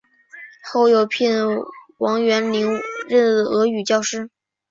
[0.63, 1.31] 后又聘
[1.99, 4.31] 王元龄任俄语教师。